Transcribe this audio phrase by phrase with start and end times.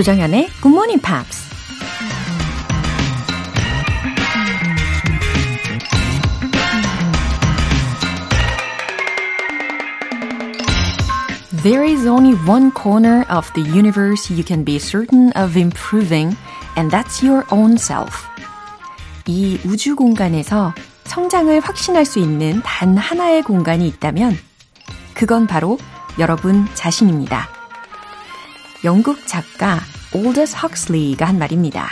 [0.00, 1.50] 조정현의 Good Morning Pops.
[11.62, 16.34] There is only one corner of the universe you can be certain of improving,
[16.78, 18.24] and that's your own self.
[19.26, 20.72] 이 우주 공간에서
[21.04, 24.38] 성장을 확신할 수 있는 단 하나의 공간이 있다면,
[25.12, 25.76] 그건 바로
[26.18, 27.59] 여러분 자신입니다.
[28.82, 29.78] 영국 작가
[30.14, 31.90] 올더스 헉슬리가 한 말입니다.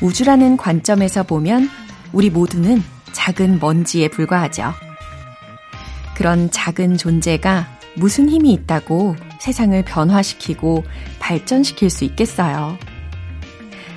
[0.00, 1.68] 우주라는 관점에서 보면
[2.12, 4.72] 우리 모두는 작은 먼지에 불과하죠.
[6.14, 7.66] 그런 작은 존재가
[7.96, 10.84] 무슨 힘이 있다고 세상을 변화시키고
[11.18, 12.78] 발전시킬 수 있겠어요.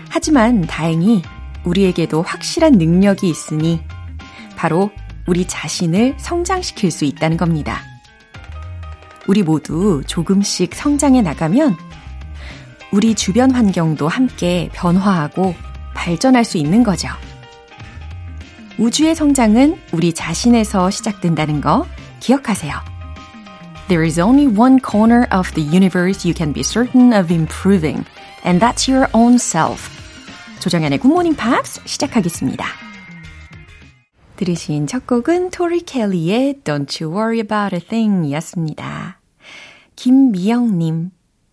[0.09, 1.21] 하지만 다행히
[1.63, 3.81] 우리에게도 확실한 능력이 있으니
[4.55, 4.89] 바로
[5.27, 7.81] 우리 자신을 성장시킬 수 있다는 겁니다.
[9.27, 11.75] 우리 모두 조금씩 성장해 나가면
[12.91, 15.55] 우리 주변 환경도 함께 변화하고
[15.93, 17.09] 발전할 수 있는 거죠.
[18.77, 21.85] 우주의 성장은 우리 자신에서 시작된다는 거
[22.19, 22.73] 기억하세요.
[23.87, 28.03] There is only one corner of the universe you can be certain of improving,
[28.43, 29.89] and that's your own self.
[30.59, 32.65] 조정현의 Good Morning Pops 시작하겠습니다.
[34.35, 39.19] 들으신 첫 곡은 토리 켈리의 Don't You Worry About a Thing 이었습니다.
[39.95, 41.11] 김미영님,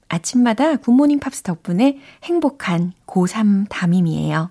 [0.08, 4.50] 아침마다 Good Morning Pops 덕분에 행복한 고3 담임이에요.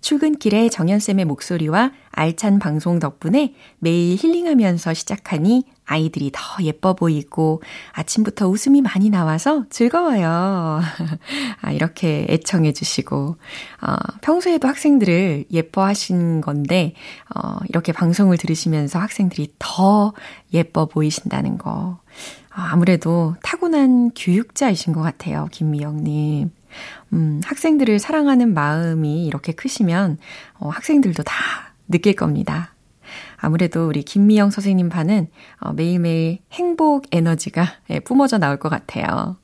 [0.00, 8.82] 출근길에 정현쌤의 목소리와 알찬 방송 덕분에 매일 힐링하면서 시작하니 아이들이 더 예뻐 보이고 아침부터 웃음이
[8.82, 10.80] 많이 나와서 즐거워요.
[11.62, 13.36] 아, 이렇게 애청해 주시고,
[13.82, 16.94] 어, 평소에도 학생들을 예뻐하신 건데,
[17.34, 20.12] 어, 이렇게 방송을 들으시면서 학생들이 더
[20.52, 21.98] 예뻐 보이신다는 거.
[22.50, 26.57] 아, 아무래도 타고난 교육자이신 것 같아요, 김미영님.
[27.12, 30.18] 음, 학생들을 사랑하는 마음이 이렇게 크시면,
[30.58, 31.34] 어, 학생들도 다
[31.88, 32.74] 느낄 겁니다.
[33.36, 35.28] 아무래도 우리 김미영 선생님 반은
[35.60, 39.36] 어, 매일매일 행복 에너지가 예, 뿜어져 나올 것 같아요.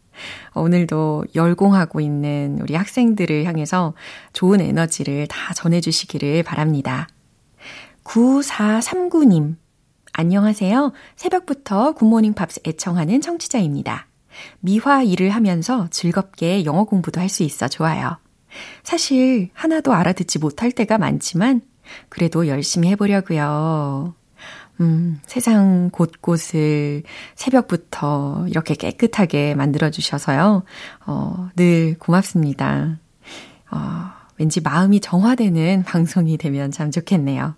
[0.52, 3.94] 어, 오늘도 열공하고 있는 우리 학생들을 향해서
[4.32, 7.08] 좋은 에너지를 다 전해주시기를 바랍니다.
[8.04, 9.56] 9439님,
[10.12, 10.92] 안녕하세요.
[11.16, 14.06] 새벽부터 굿모닝 팝스 애청하는 청취자입니다.
[14.60, 18.18] 미화 일을 하면서 즐겁게 영어 공부도 할 수 있어 좋아요.
[18.84, 21.62] 사실 하나도 알아듣지 못할 때가 많지만
[22.08, 24.14] 그래도 열심히 해보려고요.
[24.80, 27.02] 음, 세상 곳곳을
[27.36, 30.64] 새벽부터 이렇게 깨끗하게 만들어주셔서요.
[31.06, 32.98] 어, 늘 고맙습니다.
[33.70, 33.78] 어,
[34.36, 37.54] 왠지 마음이 정화되는 방송이 되면 참 좋겠네요.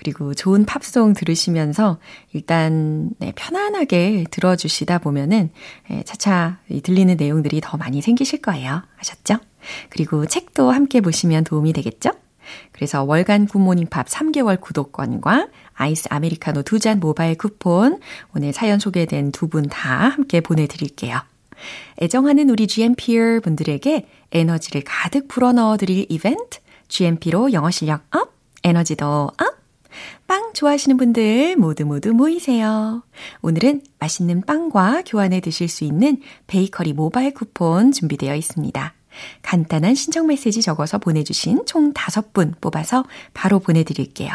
[0.00, 1.98] 그리고 좋은 팝송 들으시면서
[2.32, 5.50] 일단 네, 편안하게 들어주시다 보면은
[5.90, 8.82] 예, 차차 들리는 내용들이 더 많이 생기실 거예요.
[8.98, 9.36] 아셨죠?
[9.90, 12.12] 그리고 책도 함께 보시면 도움이 되겠죠?
[12.72, 18.00] 그래서 월간 굿모닝 팝 3개월 구독권과 아이스 아메리카노 두 잔 모바일 쿠폰
[18.34, 21.20] 오늘 사연 소개된 두 분 다 함께 보내드릴게요.
[22.00, 28.32] 애정하는 우리 GMPer 분들에게 에너지를 가득 불어넣어 드릴 이벤트 GMP로 영어 실력 up,
[28.64, 29.59] 에너지도 up!
[30.26, 33.02] 빵 좋아하시는 분들 모두 모두 모이세요.
[33.42, 38.94] 오늘은 맛있는 빵과 교환해 드실 수 있는 베이커리 모바일 쿠폰 준비되어 있습니다.
[39.42, 44.30] 간단한 신청 메시지 적어서 보내주신 총 5분 뽑아서 바로 보내드릴게요.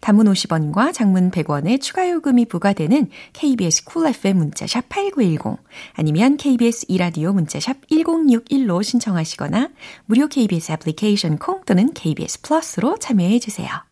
[0.00, 5.58] 단문 50원과 장문 100원의 추가 요금이 부과되는 KBS Cool FM 문자샵 8910
[5.94, 9.70] 아니면 KBS 이라디오 문자샵 1061로 신청하시거나
[10.06, 13.91] 무료 KBS 애플리케이션 콩 또는 KBS 플러스로 참여해 주세요.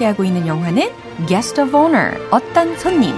[0.00, 0.88] 함께하고 있는 영화는
[1.26, 3.14] Guest of Honor, 어떤 손님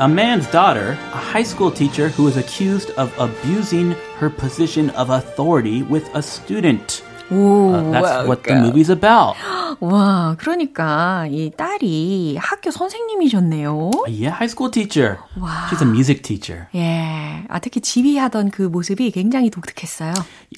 [0.00, 5.10] a man's daughter, a high school teacher who is accused of abusing her position of
[5.10, 7.02] authority with a student.
[7.30, 9.34] 오, Uh, that's what the movie's about.
[9.83, 13.91] 와, 그러니까 이 딸이 학교 선생님이셨네요.
[14.07, 15.17] Yeah, high school teacher.
[15.35, 15.67] Wow.
[15.69, 16.67] She's a music teacher.
[16.73, 20.13] 예, 아 특히 지휘하던 그 모습이 굉장히 독특했어요.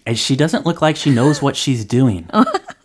[0.06, 2.28] And she doesn't look like she knows what she's doing.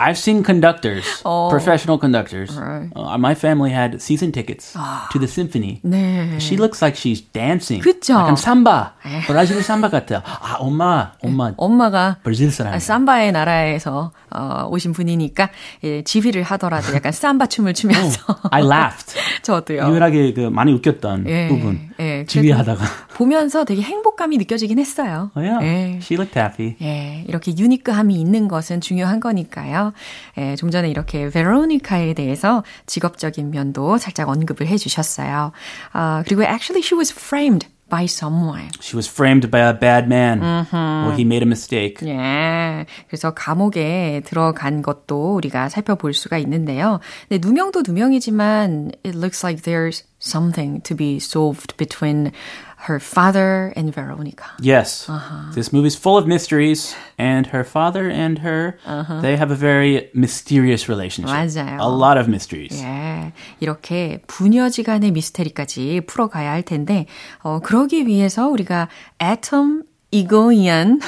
[0.00, 1.04] I've seen conductors,
[1.50, 2.56] professional conductors.
[2.56, 2.88] Right.
[2.96, 5.82] Uh, my family had season tickets to the symphony.
[5.84, 6.40] 네.
[6.40, 7.82] She looks like she's dancing.
[7.84, 8.14] 그쵸?
[8.14, 8.94] 약간 삼바.
[9.26, 10.22] 브라질 삼바 같아요.
[10.24, 11.52] 아, 엄마, 엄마.
[11.58, 12.78] 엄마가 브라질 사람.
[12.78, 15.50] 삼바의 나라에서 어, 오신 분이니까
[15.84, 19.18] 예, 지휘 를 하더라도 약간 삼바 춤을 추면서 I laughed.
[19.42, 19.88] 저도요.
[19.88, 21.90] 유일하게 그 많이 웃겼던 예, 부분.
[21.98, 22.84] 예, 지휘하다가.
[23.14, 25.30] 보면서 되게 행복감이 느껴지긴 했어요.
[25.34, 25.66] Oh, yeah.
[25.66, 25.96] 예.
[25.96, 26.76] She looked happy.
[26.82, 29.92] 예, 이렇게 유니크함이 있는 것은 중요한 거니까요.
[30.38, 35.52] 예, 좀 전에 이렇게 베로니카에 대해서 직업적인 면도 살짝 언급을 해주셨어요.
[35.92, 38.70] 아, 그리고 actually she was framed by someone.
[38.80, 40.40] She was framed by a bad man.
[40.72, 41.98] Well, he made a mistake.
[42.06, 42.86] 예.
[43.08, 47.00] 그래서 감옥에 들어간 것도 우리가 살펴볼 수가 있는데요.
[47.28, 52.30] 근데 누명도 누명이지만 it looks like there's something to be solved between
[52.79, 54.45] her father and Veronica.
[54.59, 55.09] Yes.
[55.55, 58.77] This movie's full of mysteries, and her father and her,
[59.21, 61.33] they have a very mysterious relationship.
[61.33, 61.79] 맞아요.
[61.79, 62.79] A lot of mysteries.
[62.83, 67.07] 예, 이렇게 부녀지간의 미스테리까지 풀어가야 할 텐데,
[67.41, 68.89] 어, 그러기 위해서 우리가
[69.19, 71.00] 애텀 이고이안,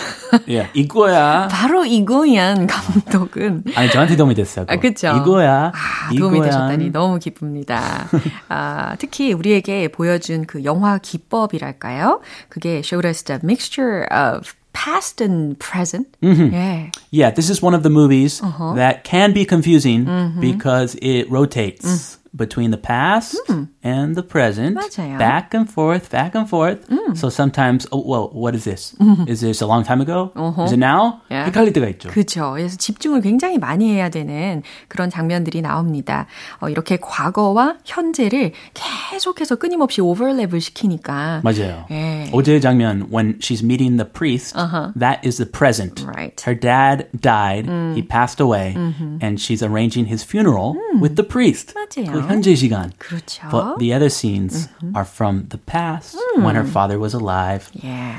[0.47, 0.71] Yeah.
[0.75, 1.49] 이거야.
[1.51, 4.65] 바로 이고이안 감독은 아니, 저한테 도움이 됐어요.
[4.69, 5.09] 아, 그쵸.
[5.21, 5.73] 이거야.
[5.75, 6.51] 아, 도움이 이거야.
[6.51, 8.09] 되셨다니 너무 기쁩니다.
[8.49, 12.21] 아, 특히 우리에게 보여준 그 영화 기법이랄까요?
[12.49, 16.09] 그게 showed us the mixture of past and present.
[16.25, 16.91] 예.
[17.13, 18.75] Yeah, this is one of the movies Uh-huh.
[18.77, 20.41] that can be confusing Mm-hmm.
[20.41, 23.40] because it rotates between the past
[23.82, 24.84] and the present, Mm.
[24.84, 25.18] 맞아요.
[25.18, 26.86] back and forth, back and forth.
[26.88, 27.16] Mm.
[27.18, 28.94] So sometimes, oh, well, what is this?
[29.28, 30.30] Is this a long time ago?
[30.66, 31.24] Is it now?
[31.26, 31.34] Mm-hmm.
[31.34, 31.50] Yeah.
[31.50, 32.10] 헷갈릴 때가 있죠.
[32.10, 32.52] 그렇죠.
[32.54, 36.28] 그래서 집중을 굉장히 많이 해야 되는 그런 장면들이 나옵니다.
[36.62, 41.86] 어, 이렇게 과거와 현재를 계속해서 끊임없이 오버랩을 시키니까 맞아요.
[41.92, 42.30] 예.
[42.34, 44.54] 어제의 장면 when she's meeting the priest,
[45.00, 46.02] that is the present.
[46.04, 46.12] Uh-huh.
[46.14, 46.36] Right.
[46.38, 46.46] Mm.
[46.46, 48.76] Her dad died, he passed away,
[49.22, 51.74] and she's arranging his funeral with the priest.
[51.74, 52.12] Mm-hmm.
[52.14, 52.21] 맞아요.
[52.23, 52.93] 그 현재 시간.
[52.99, 53.49] 그렇죠.
[53.51, 54.97] But the other scenes Mm-hmm.
[54.97, 57.67] are from the past when her father was alive.
[57.85, 58.13] 예.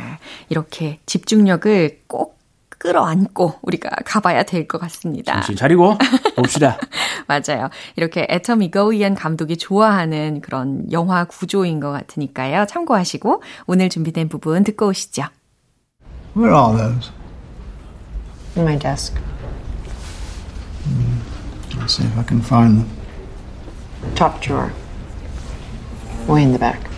[0.49, 2.39] 이렇게 집중력을 꼭
[2.77, 5.31] 끌어안고 우리가 가봐야 될 것 같습니다.
[5.35, 5.97] 정신 차리고
[6.35, 6.77] 봅시다.
[7.27, 7.69] 맞아요.
[7.95, 12.65] 이렇게 애텀 이거이안 감독이 좋아하는 그런 영화 구조인 것 같으니까요.
[12.67, 15.23] 참고하시고 오늘 준비된 부분 듣고 오시죠.
[16.35, 17.11] Where are those?
[18.57, 19.15] In my desk.
[21.79, 23.02] I'll see if I can find them.
[24.15, 24.71] Top drawer.
[26.27, 26.89] Way in the back.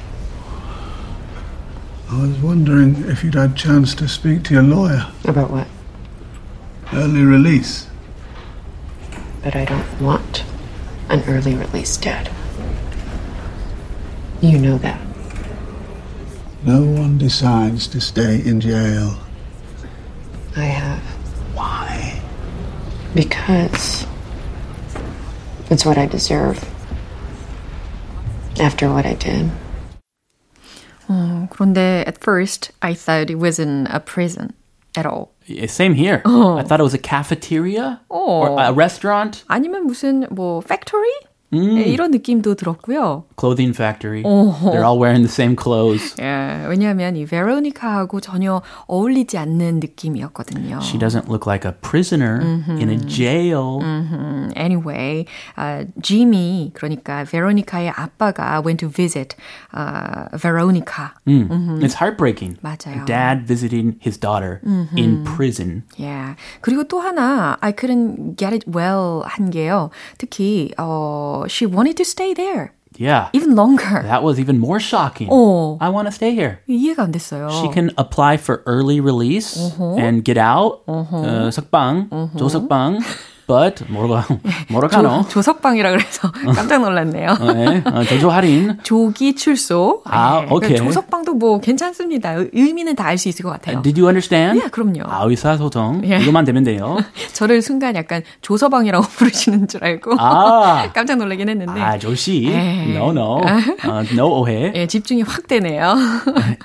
[2.10, 5.12] I was wondering if you'd had a chance to speak to your lawyer.
[5.26, 5.68] About what?
[6.94, 7.88] Early release.
[9.44, 10.44] But I don't want
[11.10, 12.30] an early release, Dad.
[14.42, 15.02] You know that.
[16.64, 19.18] No one decides to stay in jail.
[20.56, 21.02] I have.
[21.56, 22.22] Why?
[23.14, 24.06] Because
[25.70, 26.64] it's what I deserve
[28.61, 29.51] After what I did.
[31.09, 34.53] 어, 그런데 at first I thought it wasn't a prison
[34.97, 35.33] at all.
[35.47, 36.23] Yeah, Same here.
[36.25, 41.11] I thought it was a cafeteria or a restaurant, 아니면 무슨 뭐 factory?
[41.55, 43.25] 예, 이런 느낌도 들었고요.
[43.37, 44.23] clothing factory.
[44.23, 46.15] They're all wearing the same clothes.
[46.21, 50.79] 예, 왜냐하면 이 베로니카하고 전혀 어울리지 않는 느낌이었거든요.
[50.81, 52.41] She doesn't look like a prisoner
[52.79, 53.81] in a jail.
[53.83, 55.25] 음, anyway,
[55.57, 59.35] 아, Jimmy 그러니까 베로니카의 아빠가 went to visit
[59.73, 61.15] 아, Veronica.
[61.27, 62.59] It's heartbreaking.
[62.63, 63.03] 맞아요.
[63.03, 64.61] A dad visiting his daughter
[64.97, 65.83] in prison.
[65.97, 66.37] Yeah.
[66.61, 69.91] 그리고 또 하나 I couldn't get it well 한 게요.
[70.17, 73.29] 특히 어, she wanted to stay there Yeah.
[73.33, 74.03] even longer.
[74.03, 75.29] That was even more shocking.
[75.31, 75.79] 어.
[75.81, 76.59] I want to stay here.
[76.69, 77.49] 이해가 안 됐어요.
[77.51, 80.83] She can apply for early release and get out.
[80.87, 83.01] Uh, 석방, 조석방.
[83.48, 85.22] But 뭐라고 뭐라고 하노?
[85.24, 87.36] 조, 조석방이라 그래서 깜짝 놀랐네요.
[87.54, 88.78] 네, 어, 조조 할인.
[88.84, 90.02] 조기 출소.
[90.06, 90.76] 아, 네, 오케이.
[90.78, 92.32] 조석방도 뭐 괜찮습니다.
[92.34, 93.82] 의- 의미는 다 알 수 있을 것 같아요.
[93.84, 94.62] Did you understand?
[94.64, 95.04] 예, 그럼요.
[95.08, 96.02] 아, 의사소통.
[96.06, 96.18] 예.
[96.18, 96.98] 이것만 되면 돼요.
[97.34, 100.90] 저를 순간 약간 조서방이라고 부르시는 줄 알고 아.
[100.94, 102.48] 깜짝 놀라긴 했는데 아, 조시.
[102.48, 102.96] 에이.
[102.96, 103.42] No, no.
[103.88, 104.72] 어, no 오해.
[104.76, 105.96] 예, 집중이 확 되네요.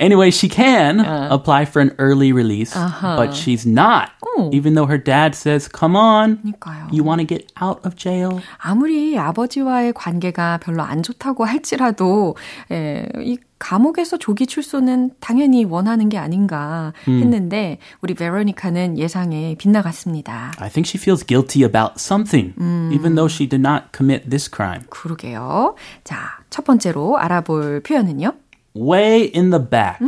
[0.01, 2.73] Anyway, she can apply for an early release,
[3.17, 4.11] but she's not.
[4.53, 6.89] Even though her dad says, "Come on, 그러니까 요.
[6.93, 12.37] you want to get out of jail." 아무리 아버지와의 관계가 별로 안 좋다고 할지라도
[12.71, 20.53] 예, 이 감옥에서 조기 출소는 당연히 원하는 게 아닌가 했는데 우리 베로니카는 예상에 빗나갔습니다.
[20.59, 22.55] I think she feels guilty about something,
[22.91, 24.85] even though she did not commit this crime.
[24.89, 25.75] 그러게요.
[26.05, 28.33] 자, 첫 번째로 알아볼 표현은요.
[28.77, 29.99] Way in the back.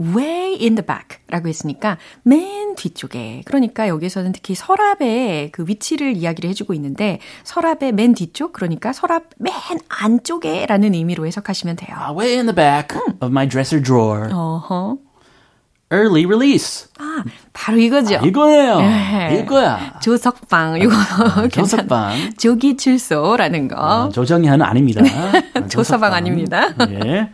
[0.00, 3.42] way in the back 라고 했으니까 맨 뒤쪽에.
[3.44, 9.52] 그러니까 여기서는 특히 서랍의 그 위치를 이야기를 해주고 있는데 서랍의 맨 뒤쪽, 그러니까 서랍 맨
[9.88, 11.96] 안쪽에 라는 의미로 해석하시면 돼요.
[11.96, 14.32] Uh, way in the back of my dresser drawer.
[14.32, 14.98] 어허.
[15.92, 16.88] Early release.
[16.98, 18.14] 아, 바로 이거죠.
[18.24, 18.80] 이거예요.
[18.80, 19.42] 네.
[19.44, 20.00] 이거야.
[20.00, 21.48] 조석방, 이거 괜찮아.
[21.48, 22.32] 조석방.
[22.38, 23.76] 조기 출소라는 거.
[23.76, 25.02] 어, 조정현은 아닙니다.
[25.68, 26.68] 조서방 아닙니다.
[26.88, 27.28] 예.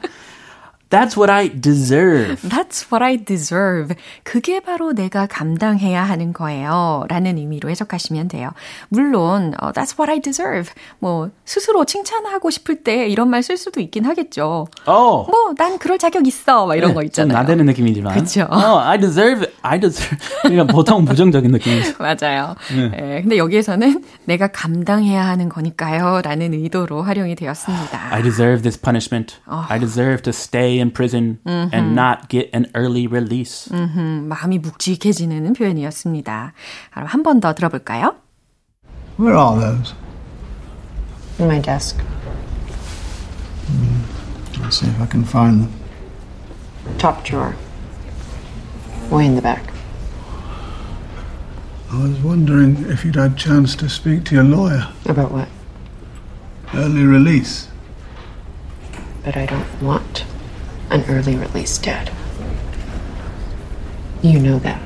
[0.91, 2.41] That's what I deserve.
[2.49, 3.95] That's what I deserve.
[4.23, 7.05] 그게 바로 내가 감당해야 하는 거예요.
[7.09, 8.51] 라는 의미로 해석하시면 돼요.
[8.89, 10.71] 물론, 어, That's what I deserve.
[10.99, 14.67] 뭐, 스스로 칭찬하고 싶을 때 이런 말 쓸 수도 있긴 하겠죠.
[14.87, 15.27] 어.
[15.31, 16.67] 뭐, 난 그럴 자격 있어.
[16.67, 17.39] 막 이런 거좀 있잖아요.
[17.39, 18.15] 나대는 느낌이지만.
[18.15, 18.47] 그쵸.
[18.51, 19.47] 어, I deserve.
[19.63, 20.19] I deserve.
[20.43, 21.95] 그러니까 보통 부정적인 느낌이죠.
[22.03, 22.55] 맞아요.
[22.97, 26.23] 예, 근데 여기에서는 내가 감당해야 하는 거니까요.
[26.25, 28.15] 라는 의도로 활용이 되었습니다.
[28.15, 29.37] I deserve this punishment.
[29.47, 33.70] I deserve to stay in prison and not get an early release.
[33.74, 36.54] 음, 마음이 묵직해지는 표현이었습니다.
[36.92, 38.16] 그럼 한 번 더 들어볼까요?
[39.18, 39.94] Where are those?
[41.40, 41.98] In my desk.
[44.62, 45.72] I'll see if I can find them.
[46.98, 47.56] Top drawer.
[49.10, 49.64] Way in the back.
[51.92, 54.88] I was wondering if you'd had a chance to speak to your lawyer.
[55.06, 55.48] About what?
[56.74, 57.68] Early release.
[59.24, 60.26] But I don't want
[60.91, 62.11] an early release, Dad.
[64.23, 64.83] You know that.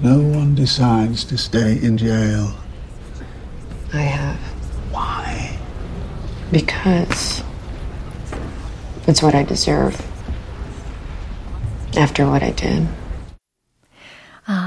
[0.00, 2.54] No one decides to stay in jail.
[3.92, 4.36] I have.
[4.92, 5.58] Why?
[6.52, 7.42] Because
[9.06, 10.00] it's what I deserve.
[11.96, 12.86] After what I did.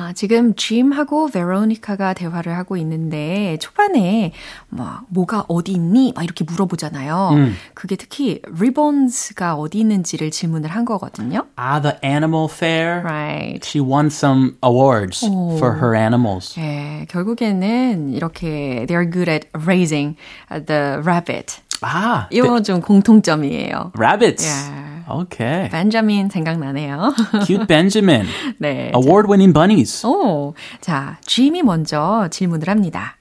[0.08, 4.32] 아, 지금 짐하고 베로니카가 대화를 하고 있는데 초반에
[4.70, 6.14] 막 뭐가 어디 있니?
[6.16, 7.32] 막 이렇게 물어보잖아요.
[7.74, 11.48] 그게 특히 ribbons가 어디 있는지를 질문을 한 거거든요.
[11.58, 13.02] Ah, the animal fair.
[13.04, 13.60] Right.
[13.66, 15.26] She won some awards
[15.58, 16.58] for her animals.
[16.58, 20.16] 예, 결국에는 이렇게 they're good at raising
[20.50, 21.60] the rabbit.
[21.82, 23.92] Ah, 이거 좀 공통점이에요.
[23.98, 24.46] rabbits.
[24.46, 24.88] Yeah.
[25.10, 25.70] Okay.
[25.70, 27.14] 벤자민 생각나네요.
[27.46, 28.28] Cute Benjamin.
[28.60, 28.92] 네.
[28.94, 30.06] Award-winning bunnies.
[30.06, 33.16] 오, 자, 짐이 먼저 질문을 합니다.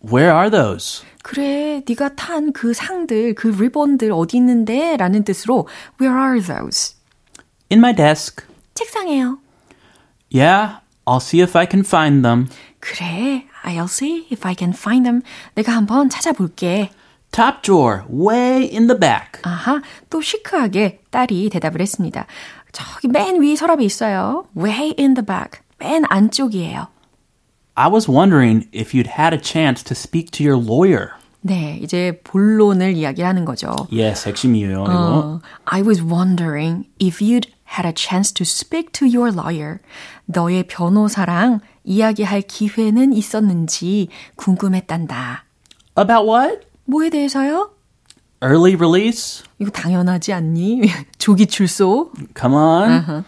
[0.00, 1.04] Where are those?
[1.22, 4.96] 그래, 네가 탄 그 상들, 그 리본들 어디 있는데?
[4.96, 5.66] 라는 뜻으로
[6.00, 6.94] Where are those?
[7.70, 8.44] In my desk.
[8.74, 9.38] 책상에요.
[10.32, 12.46] Yeah, I'll see if I can find them.
[12.80, 15.22] 그래, I'll see if I can find them.
[15.54, 16.90] 내가 한번 찾아볼게.
[17.35, 19.41] Top drawer, way in the back.
[19.43, 22.25] 아하, 또 시크하게 딸이 대답을 했습니다.
[22.73, 24.45] 저기 맨 위 서랍에 있어요.
[24.57, 25.61] Way in the back.
[25.79, 26.87] 맨 안쪽이에요.
[27.75, 31.11] I was wondering if you'd had a chance to speak to your lawyer.
[31.39, 33.73] 네, 이제 본론을 이야기하는 거죠.
[33.91, 34.91] Yes, 핵심이에요, 이거.
[34.93, 39.77] 어, I was wondering if you'd had a chance to speak to your lawyer.
[40.25, 45.45] 너의 변호사랑 이야기할 기회는 있었는지 궁금했단다.
[45.97, 46.67] About what?
[46.85, 47.71] 뭐에 대해서요?
[48.43, 49.43] Early release?
[49.59, 50.81] 이거 당연하지 않니?
[51.19, 52.11] 조기 출소?
[52.37, 53.23] Come on.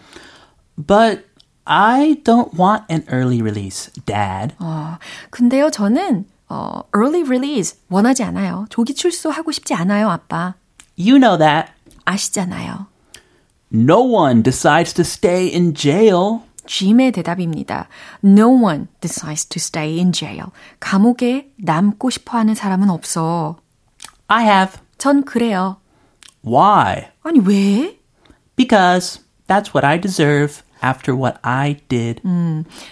[0.76, 1.24] But
[1.64, 4.54] I don't want an early release, Dad.
[4.58, 4.98] 어,
[5.30, 8.66] 근데요, 저는 어, early release 원하지 않아요.
[8.70, 10.54] 조기 출소하고 싶지 않아요, 아빠.
[10.98, 11.72] You know that.
[12.04, 12.86] 아시잖아요.
[13.72, 16.40] No one decides to stay in jail.
[16.69, 17.89] 짐의 대답입니다.
[18.23, 20.51] No one decides to stay in jail.
[20.79, 23.57] 감옥에 남고 싶어 하는 사람은 없어.
[24.27, 24.79] I have.
[24.99, 25.77] 전 그래요.
[26.45, 27.07] Why?
[27.23, 27.97] 아니, 왜?
[28.55, 32.21] Because that's what I deserve after what I did.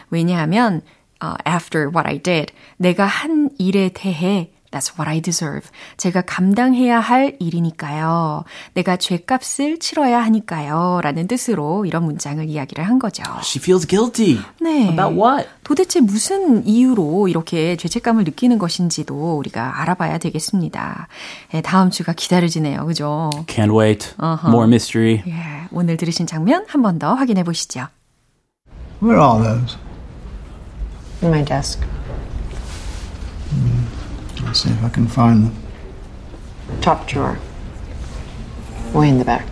[0.09, 0.81] 왜냐하면,
[1.21, 5.69] 어, after what I did, 내가 한 일에 대해 That's what I deserve.
[5.97, 8.43] 제가 감당해야 할 일이니까요.
[8.75, 10.99] 내가 죄값을 치러야 하니까요.
[11.01, 13.23] 라는 뜻으로 이런 문장을 이야기를 한 거죠.
[13.39, 14.39] She feels guilty.
[14.61, 14.89] 네.
[14.89, 15.47] About what?
[15.63, 21.07] 도대체 무슨 이유로 이렇게 죄책감을 느끼는 것인지도 우리가 알아봐야 되겠습니다.
[21.51, 22.85] 네, 다음 주가 기다려지네요.
[22.85, 23.29] 그죠?
[23.47, 24.13] Can't wait.
[24.19, 25.23] More mystery.
[25.27, 27.87] 예, 오늘 들으신 장면 한 번 더 확인해 보시죠.
[29.01, 29.77] Where are those?
[31.23, 31.81] In my desk.
[34.47, 35.55] I'll see if I can find them.
[36.79, 37.37] Top drawer.
[38.93, 39.45] Way in the back.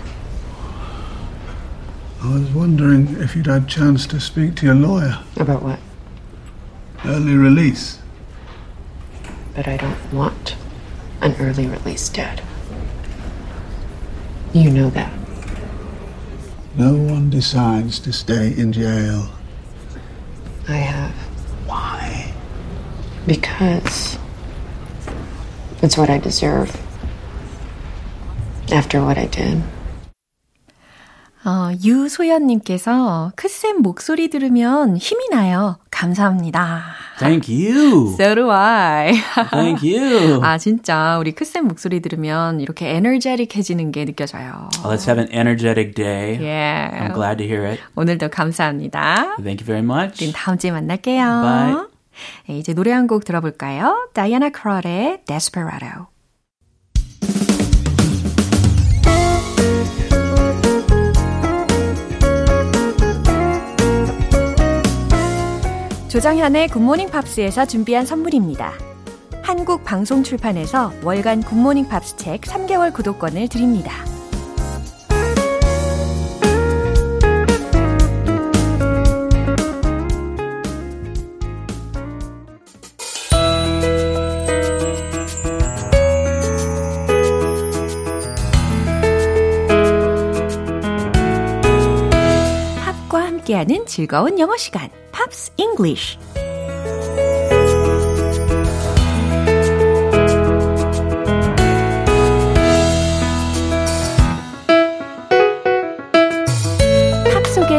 [2.23, 5.19] I was wondering if you'd had a chance to speak to your lawyer.
[5.35, 5.79] About what?
[7.03, 7.99] Early release.
[9.53, 10.55] But I don't want
[11.19, 12.41] an early release, Dad.
[14.53, 15.11] You know that.
[16.77, 19.29] No one decides to stay in jail.
[20.69, 21.11] I have.
[21.67, 22.33] Why?
[23.27, 24.17] Because
[25.85, 26.71] it's what I deserve.
[28.73, 29.61] After what I did.
[31.45, 35.77] 어, 유소연님께서 크쌤 목소리 들으면 힘이 나요.
[35.91, 36.81] 감사합니다.
[37.19, 38.15] Thank you.
[38.19, 39.13] So do I.
[39.51, 40.43] Thank you.
[40.43, 44.69] 아, 진짜 우리 크쌤 목소리 들으면 이렇게 에너제틱해지는 게 느껴져요.
[44.83, 46.39] Let's have an energetic day.
[46.41, 46.89] Yeah.
[46.99, 47.79] I'm glad to hear it.
[47.95, 49.35] 오늘도 감사합니다.
[49.37, 50.23] Thank you very much.
[50.23, 51.23] 우린 다음 주에 만날게요.
[51.43, 51.94] Bye.
[52.47, 54.09] 네, 이제 노래 한 곡 들어볼까요?
[54.13, 56.07] 다이아나 크롤의 Desperado.
[66.09, 68.73] 조정현의 Good Morning Pops에서 준비한 선물입니다.
[69.41, 73.91] 한국 방송 출판에서 월간 Good Morning Pops 책 3개월 구독권을 드립니다.
[93.55, 96.17] 함께하는 즐거운 영어 시간, Pops English.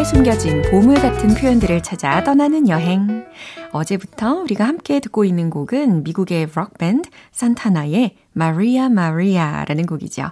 [0.05, 3.27] 숨겨진 보물 같은 표현들을 찾아 떠나는 여행.
[3.73, 10.31] 어제부터 우리가 함께 듣고 있는 곡은 미국의 록밴드 산타나의 마리아 마리아라는 곡이죠.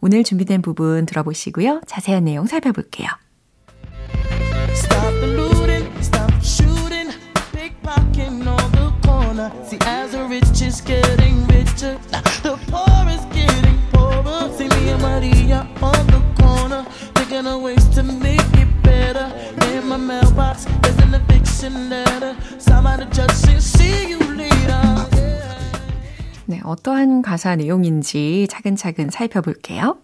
[0.00, 1.82] 오늘 준비된 부분 들어보시고요.
[1.86, 3.08] 자세한 내용 살펴볼게요.
[5.22, 7.14] The looting, stop shooting,
[7.54, 9.52] pickpocketing on the corner.
[9.64, 11.94] See, as the rich is getting richer,
[12.42, 14.50] the poor is getting poorer.
[14.58, 16.82] See me and Maria on the corner,
[17.14, 19.30] thinking of ways to make it better.
[19.70, 22.34] In my mailbox, there's an eviction letter.
[22.58, 25.06] Somebody just say, see you later.
[26.46, 29.98] 네, 어떠한 가사 내용인지 차근차근 살펴볼게요.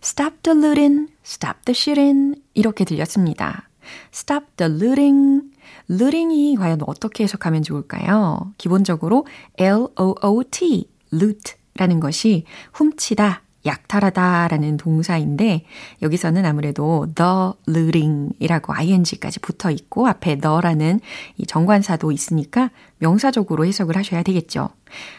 [0.00, 3.69] Stop the looting, stop the shooting 이렇게 들렸습니다.
[4.12, 5.42] Stop the looting.
[5.88, 8.52] looting이 과연 어떻게 해석하면 좋을까요?
[8.58, 9.26] 기본적으로
[9.58, 15.64] L-O-O-T, loot라는 것이 훔치다, 약탈하다 라는 동사인데
[16.00, 21.00] 여기서는 아무래도 the looting이라고 ing까지 붙어 있고 앞에 the라는
[21.36, 24.70] 이 정관사도 있으니까 명사적으로 해석을 하셔야 되겠죠.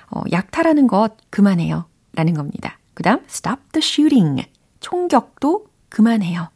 [0.10, 2.80] 어, 약탈하는 것 그만해요 라는 겁니다.
[2.94, 4.46] 그 다음 stop the shooting.
[4.80, 6.50] 총격도 그만해요.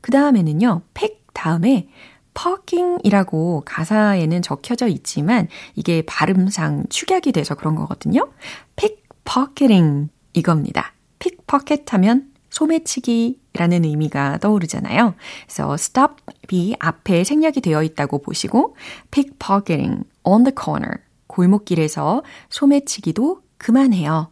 [0.00, 1.88] 그 다음에는요, 팩 다음에
[2.34, 8.30] parking이라고 가사에는 적혀져 있지만 이게 발음상 축약이 돼서 그런 거거든요.
[8.76, 10.92] pickpocketing 이겁니다.
[11.18, 15.14] pickpocket 하면 소매치기라는 의미가 떠오르잖아요.
[15.46, 18.76] 그래서 stop이 앞에 생략이 되어 있다고 보시고
[19.10, 24.30] pickpocketing on the corner 골목길에서 소매치기도 그만해요.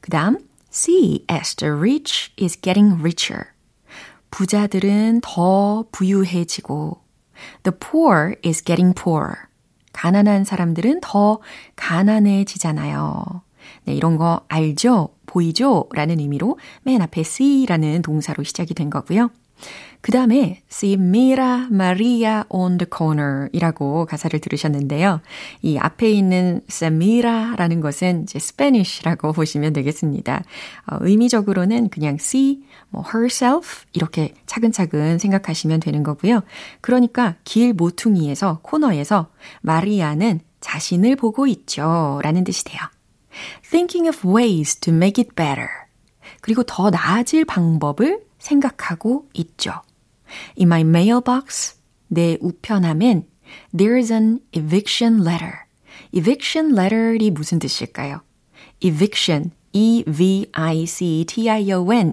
[0.00, 0.38] 그 다음
[0.72, 3.53] see as the rich is getting richer
[4.34, 7.00] 부자들은 더 부유해지고
[7.62, 9.36] the poor is getting poorer
[9.92, 11.40] 가난한 사람들은 더
[11.76, 13.42] 가난해지잖아요.
[13.84, 15.10] 네, 이런 거 알죠?
[15.26, 15.88] 보이죠?
[15.92, 19.30] 라는 의미로 맨 앞에 see라는 동사로 시작이 된 거고요.
[20.04, 25.22] 그 다음에 See Mira Maria on the corner 이라고 가사를 들으셨는데요.
[25.62, 30.44] 이 앞에 있는 Samira라는 것은 이제 Spanish라고 보시면 되겠습니다.
[30.92, 36.42] 어, 의미적으로는 그냥 see, 뭐 herself 이렇게 차근차근 생각하시면 되는 거고요.
[36.82, 39.30] 그러니까 길 모퉁이에서 코너에서
[39.62, 42.20] 마리아는 자신을 보고 있죠.
[42.22, 42.78] 라는 뜻이 돼요.
[43.70, 45.68] Thinking of ways to make it better.
[46.42, 49.72] 그리고 더 나아질 방법을 생각하고 있죠.
[50.58, 51.76] In my mailbox,
[52.08, 53.26] 내 우편함엔
[53.76, 55.52] there's an eviction letter.
[56.12, 58.20] eviction letter이 무슨 뜻일까요?
[58.80, 60.12] eviction, E-V-I-C-T-I-O-N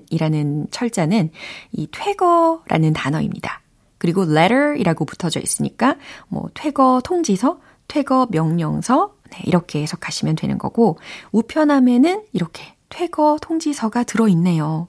[0.10, 1.30] 이라는 철자는
[1.72, 3.62] 이 퇴거라는 단어입니다.
[4.00, 5.96] 그리고 letter이라고 붙어져 있으니까
[6.28, 10.98] 뭐 퇴거 통지서, 퇴거 명령서 네, 이렇게 해석하시면 되는 거고
[11.32, 14.88] 우편함에는 이렇게 퇴거 통지서가 들어 있네요.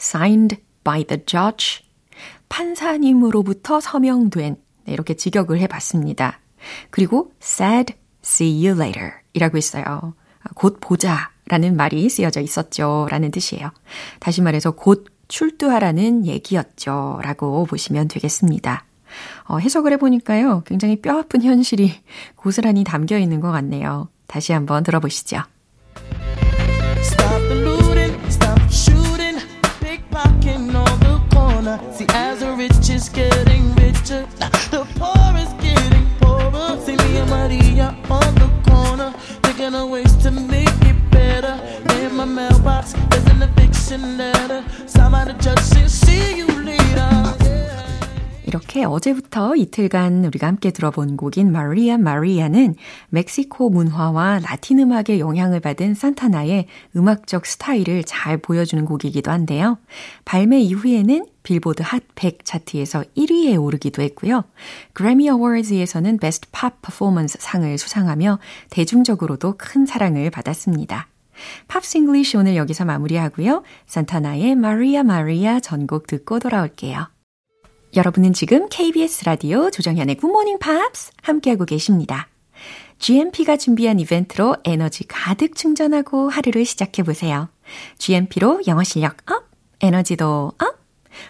[0.00, 1.87] signed by the judge.
[2.48, 4.56] 판사님으로부터 서명된.
[4.84, 6.40] 네, 이렇게 직역을 해봤습니다.
[6.90, 10.14] 그리고 said, see you later 이라고 했어요.
[10.54, 13.06] 곧 보자 라는 말이 쓰여져 있었죠.
[13.10, 13.70] 라는 뜻이에요.
[14.20, 17.20] 다시 말해서 곧 출두하라는 얘기였죠.
[17.22, 18.84] 라고 보시면 되겠습니다.
[19.44, 20.62] 어, 해석을 해보니까요.
[20.66, 21.92] 굉장히 뼈 아픈 현실이
[22.36, 24.08] 고스란히 담겨 있는 것 같네요.
[24.26, 25.42] 다시 한번 들어보시죠.
[27.00, 29.38] Stop looting, stop shooting,
[29.80, 30.68] pickpocketing
[31.30, 31.78] corner.
[31.92, 32.27] See, as the rich is getting
[33.16, 33.47] richer,
[48.98, 52.74] 어제부터 이틀간 우리가 함께 들어본 곡인 마리아 마리아는
[53.10, 59.78] 멕시코 문화와 라틴 음악의 영향을 받은 산타나의 음악적 스타일을 잘 보여주는 곡이기도 한데요.
[60.24, 64.44] 발매 이후에는 빌보드 핫 100 차트에서 1위에 오르기도 했고요.
[64.92, 71.06] 그래미 어워즈에서는 Best Pop Performance 상을 수상하며 대중적으로도 큰 사랑을 받았습니다.
[71.68, 73.62] Pops English 오늘 여기서 마무리하고요.
[73.86, 77.17] 산타나의 마리아 마리아 전곡 듣고 돌아올게요.
[77.96, 82.28] 여러분은 지금 KBS 라디오 조정현의 Good Morning Pops 함께하고 계십니다.
[82.98, 87.48] GMP가 준비한 이벤트로 에너지 가득 충전하고 하루를 시작해보세요.
[87.96, 89.44] GMP로 영어 실력 up,
[89.80, 90.78] 에너지도 up!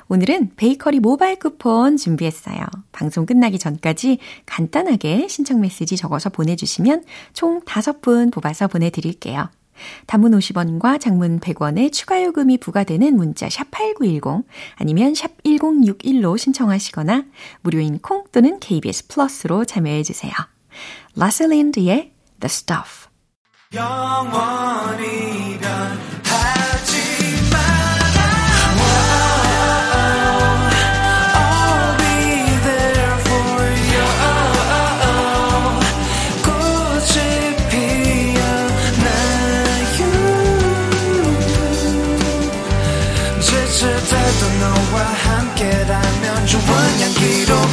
[0.09, 2.59] 오늘은 베이커리 모바일 쿠폰 준비했어요.
[2.93, 9.49] 방송 끝나기 전까지 간단하게 신청 메시지 적어서 보내주시면 총 5분 뽑아서 보내드릴게요.
[10.07, 17.25] 단문 50원과 장문 100원의 추가 요금이 부과되는 문자 샵 8910 아니면 샵 1061로 신청하시거나
[17.63, 20.33] 무료인 콩 또는 KBS 플러스로 참여해 주세요.
[21.17, 23.09] 라셀린드의 The Stuff
[23.75, 24.97] 영원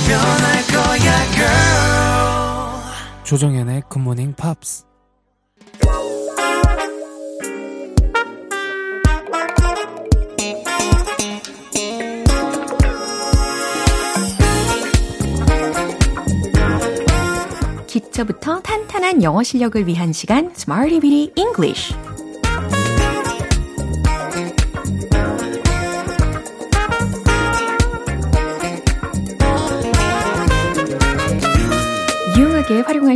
[0.06, 0.38] 이란
[3.24, 4.86] 조정현의 굿모닝 팝스
[17.88, 21.96] 기초부터 탄탄한 영어 실력을 위한 시간 Smarty Bitty English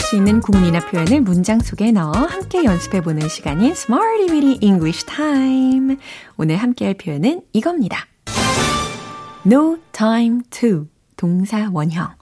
[0.10, 5.98] 수 있는 구문이나 표현을 문장 속에 넣어 함께 연습해 보는 시간인 Smarty Bitty English Time.
[6.36, 8.08] 오늘 함께 할 표현은 이겁니다.
[9.45, 12.15] No time to 동사 원형.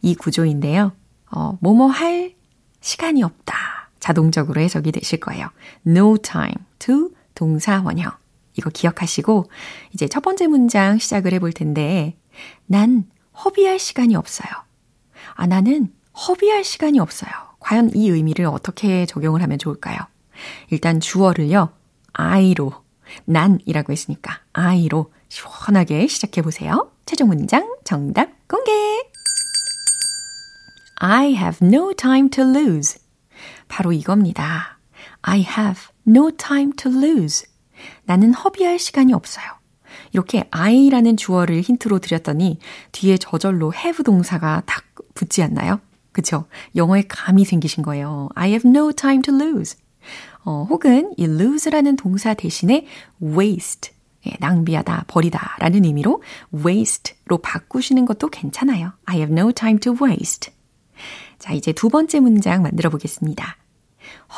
[0.00, 0.92] 이 구조인데요.
[1.30, 2.34] 어, 뭐뭐 할
[2.80, 3.90] 시간이 없다.
[4.00, 5.50] 자동적으로 해석이 되실 거예요.
[5.86, 8.10] No time to 동사 원형.
[8.54, 9.50] 이거 기억하시고
[9.92, 12.16] 이제 첫 번째 문장 시작을 해볼 텐데
[12.64, 13.04] 난
[13.44, 14.48] 허비할 시간이 없어요.
[15.34, 15.92] 아, 나는
[16.26, 17.30] 허비할 시간이 없어요.
[17.60, 19.98] 과연 이 의미를 어떻게 적용을 하면 좋을까요?
[20.70, 21.70] 일단 주어를요,
[22.12, 22.72] I로,
[23.24, 26.90] 난이라고 했으니까 I로 시원하게 시작해 보세요.
[27.06, 28.72] 최종 문장 정답 공개!
[31.00, 33.00] I have no time to lose.
[33.68, 34.78] 바로 이겁니다.
[35.22, 37.46] I have no time to lose.
[38.04, 39.46] 나는 허비할 시간이 없어요.
[40.12, 42.58] 이렇게 I라는 주어를 힌트로 드렸더니
[42.92, 45.80] 뒤에 저절로 have 동사가 딱 붙지 않나요?
[46.18, 46.46] 그쵸?
[46.74, 48.28] 영어에 감이 생기신 거예요.
[48.34, 49.78] I have no time to lose.
[50.44, 52.86] 어, 혹은 이 lose라는 동사 대신에
[53.22, 53.92] waste,
[54.26, 56.20] 예, 낭비하다, 버리다 라는 의미로
[56.52, 58.94] waste로 바꾸시는 것도 괜찮아요.
[59.04, 60.52] I have no time to waste.
[61.38, 63.56] 자, 이제 두 번째 문장 만들어 보겠습니다.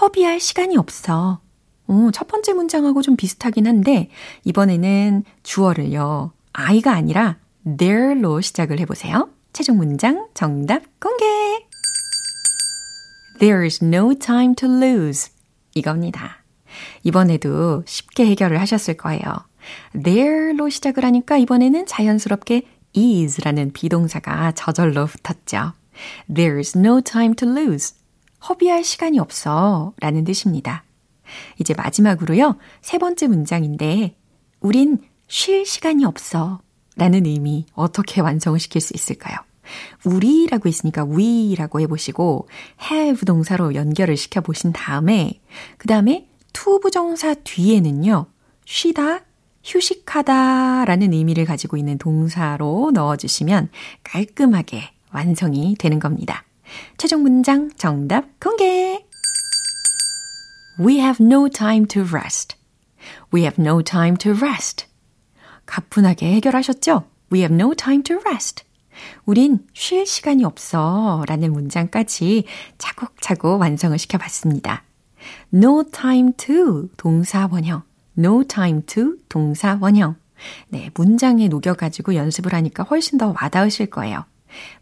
[0.02, 1.40] 허비할 시간이 없어.
[1.86, 4.10] 어, 첫 번째 문장하고 좀 비슷하긴 한데,
[4.44, 7.38] 이번에는 주어를요, I가 아니라
[7.78, 9.30] there로 시작을 해보세요.
[9.54, 11.69] 최종 문장 정답 공개!
[13.40, 15.30] There's no time to lose.
[15.74, 16.44] 이겁니다.
[17.04, 19.22] 이번에도 쉽게 해결을 하셨을 거예요.
[20.04, 25.72] there로 시작을 하니까 이번에는 자연스럽게 is라는 비동사가 저절로 붙었죠.
[26.28, 27.94] There's no time to lose.
[28.46, 29.94] 허비할 시간이 없어.
[30.00, 30.84] 라는 뜻입니다.
[31.58, 32.58] 이제 마지막으로요.
[32.82, 34.16] 세 번째 문장인데,
[34.60, 34.98] 우린
[35.28, 36.60] 쉴 시간이 없어.
[36.96, 39.38] 라는 의미 어떻게 완성을 시킬 수 있을까요?
[40.04, 42.48] 우리라고 했으니까 we라고 해보시고
[42.90, 45.40] have 동사로 연결을 시켜보신 다음에
[45.78, 48.26] 그 다음에 to 부정사 뒤에는요.
[48.64, 49.20] 쉬다,
[49.64, 53.70] 휴식하다 라는 의미를 가지고 있는 동사로 넣어주시면
[54.04, 56.44] 깔끔하게 완성이 되는 겁니다.
[56.96, 59.04] 최종 문장 정답 공개!
[60.78, 62.56] We have no time to rest.
[63.34, 64.86] We have no time to rest.
[65.66, 67.04] 가뿐하게 해결하셨죠?
[67.32, 68.64] We have no time to rest.
[69.24, 72.44] 우린 쉴 시간이 없어 라는 문장까지
[72.78, 74.84] 차곡차곡 완성을 시켜봤습니다.
[75.52, 77.82] No time to 동사 원형,
[78.18, 80.16] no time to 동사 원형.
[80.68, 84.24] 네, 문장에 녹여가지고 연습을 하니까 훨씬 더 와닿으실 거예요.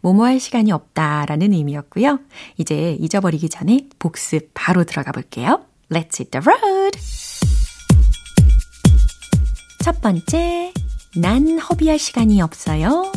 [0.01, 2.19] 뭐뭐 할 시간이 없다 라는 의미였고요.
[2.57, 5.65] 이제 잊어버리기 전에 복습 바로 들어가 볼게요.
[5.89, 6.97] Let's hit the road!
[9.83, 10.73] 첫 번째,
[11.15, 13.11] 난 허비할 시간이 없어요.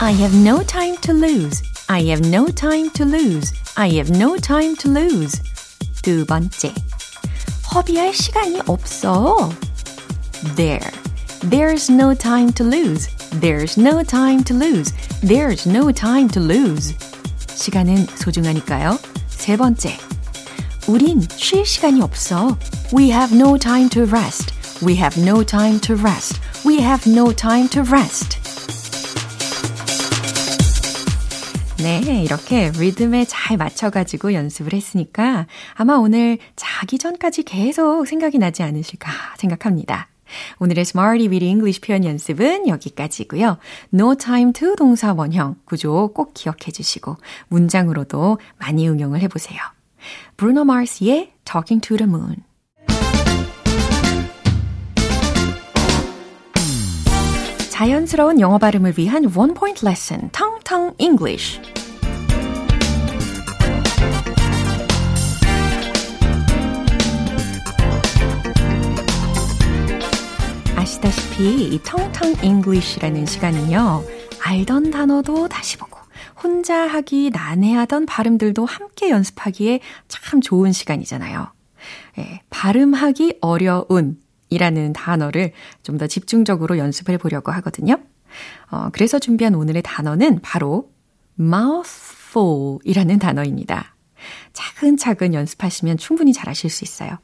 [0.00, 1.62] I have no time to lose.
[1.88, 3.52] I have no time to lose.
[3.76, 5.40] I have no time to lose.
[6.02, 6.72] 두 번째,
[7.74, 9.52] 허비할 시간이 없어.
[10.56, 10.90] There.
[11.40, 13.08] There's no time to lose.
[13.40, 14.92] There's no time to lose.
[15.22, 16.94] There's no time to lose.
[17.54, 18.98] 시간은 소중하니까요.
[19.28, 19.98] 세 번째.
[20.86, 22.56] 우린 쉴 시간이 없어.
[22.92, 24.54] We have no time to rest.
[24.84, 26.40] We have no time to rest.
[26.64, 28.38] We have no time to rest.
[31.81, 39.11] 네, 이렇게 리듬에 잘 맞춰가지고 연습을 했으니까 아마 오늘 자기 전까지 계속 생각이 나지 않으실까
[39.37, 40.07] 생각합니다.
[40.59, 43.57] 오늘의 Smarty with English 표현 연습은 여기까지고요.
[43.93, 47.17] No time to 동사 원형 구조 꼭 기억해 주시고
[47.47, 49.59] 문장으로도 많이 응용을 해보세요.
[50.37, 52.37] 브루노 마스의 Talking to the Moon
[57.81, 61.59] 자연스러운 영어 발음을 위한 원 포인트 레슨 텅텅 English
[70.75, 74.03] 아시다시피 이 텅텅 English라는 시간은요.
[74.43, 75.97] 알던 단어도 다시 보고
[76.43, 81.51] 혼자 하기 난해하던 발음들도 함께 연습하기에 참 좋은 시간이잖아요.
[82.19, 84.20] 예, 발음하기 어려운
[84.51, 87.97] 이라는 단어를 좀 더 집중적으로 연습을 해보려고 하거든요.
[88.69, 90.89] 어, 그래서 준비한 오늘의 단어는 바로
[91.39, 93.95] mouthful 이라는 단어입니다.
[94.53, 97.17] 차근차근 연습하시면 충분히 잘하실 수 있어요.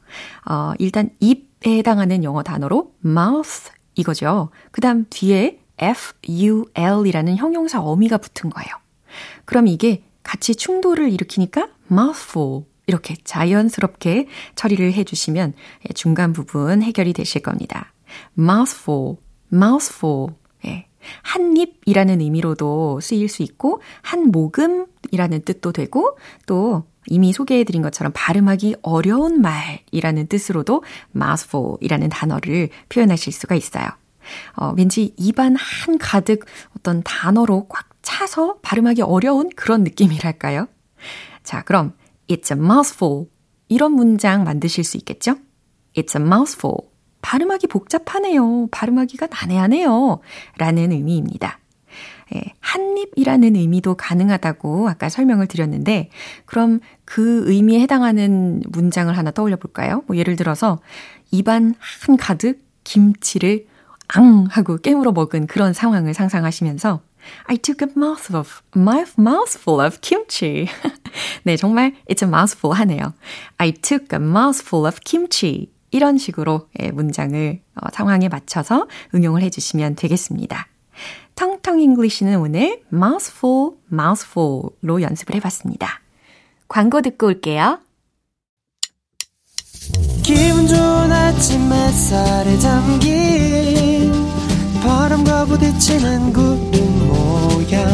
[0.48, 4.50] 어, 일단 입에 해당하는 영어 단어로 mouth 이거죠.
[4.70, 8.68] 그 다음 뒤에 ful 이라는 형용사 어미가 붙은 거예요.
[9.44, 15.52] 그럼 이게 같이 충돌을 일으키니까 mouthful 이렇게 자연스럽게 처리를 해주시면
[15.94, 17.92] 중간 부분 해결이 되실 겁니다.
[18.36, 19.16] mouthful,
[19.52, 20.34] mouthful.
[20.64, 20.88] 예.
[21.22, 28.76] 한 입이라는 의미로도 쓰일 수 있고, 한 모금이라는 뜻도 되고, 또 이미 소개해드린 것처럼 발음하기
[28.82, 30.82] 어려운 말이라는 뜻으로도
[31.14, 33.86] mouthful이라는 단어를 표현하실 수가 있어요.
[34.56, 36.46] 어, 왠지 입안 한 가득
[36.76, 40.68] 어떤 단어로 꽉 차서 발음하기 어려운 그런 느낌이랄까요?
[41.42, 41.94] 자, 그럼
[42.28, 43.26] It's a mouthful.
[43.68, 45.36] 이런 문장 만드실 수 있겠죠?
[45.94, 46.76] It's a mouthful.
[47.22, 48.68] 발음하기 복잡하네요.
[48.70, 50.20] 발음하기가 난해하네요.
[50.56, 51.58] 라는 의미입니다.
[52.34, 56.10] 예, 한입이라는 의미도 가능하다고 아까 설명을 드렸는데,
[56.44, 60.04] 그럼 그 의미에 해당하는 문장을 하나 떠올려 볼까요?
[60.06, 60.78] 뭐 예를 들어서,
[61.30, 63.66] 입안 한 가득 김치를
[64.08, 67.00] 앙 하고 깨물어 먹은 그런 상황을 상상하시면서,
[67.46, 70.68] I took a mouthful of, my mouthful of kimchi.
[71.44, 73.14] 네, 정말 it's a mouthful 하네요.
[73.58, 75.70] I took a mouthful of kimchi.
[75.90, 80.68] 이런 식으로 문장을 어, 상황에 맞춰서 응용을 해주시면 되겠습니다.
[81.34, 86.00] 텅텅 English는 오늘 mouthful, mouthful로 연습을 해봤습니다.
[86.68, 87.78] 광고 듣고 올게요.
[90.22, 94.12] 기분 좋은 아침 햇살에 담긴
[94.82, 96.77] 바람과 부딪히는 구름
[97.68, 97.86] 모양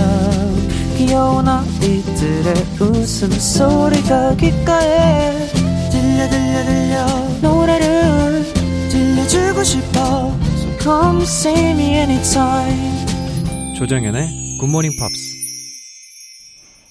[0.96, 5.48] 귀여운 아이들의 웃음소리가 귓가에
[5.90, 7.06] 들려 들려 들려
[7.42, 8.44] 노래를
[8.88, 15.34] 들려주고 싶어 So come see me anytime 조정현의 Good Morning Pops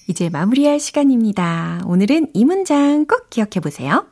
[0.06, 1.80] 이제 마무리할 시간입니다.
[1.86, 4.06] 오늘은 이 문장 꼭 기억해 보세요.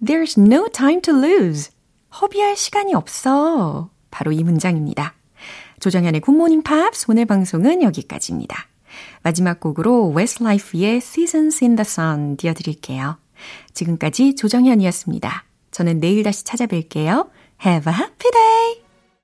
[0.00, 1.70] There's no time to lose.
[2.20, 3.90] 허비할 시간이 없어.
[4.12, 5.14] 바로 이 문장입니다.
[5.82, 8.68] 조정현의 Good Morning Pops 오늘 방송은 여기까지입니다.
[9.24, 13.18] 마지막 곡으로 Westlife의 Seasons in the Sun 띄워드릴게요.
[13.74, 15.44] 지금까지 조정현이었습니다.
[15.72, 17.30] 저는 내일 다시 찾아뵐게요.
[17.66, 18.81] Have a happy day!